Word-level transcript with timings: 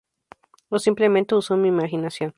O 0.73 0.79
simplemente 0.79 1.35
uso 1.35 1.53
mi 1.57 1.67
imaginación. 1.75 2.29